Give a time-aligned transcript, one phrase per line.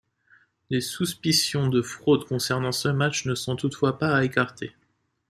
[0.71, 4.73] Des suspicions de fraude concernant ce match ne sont toutefois pas à écarter.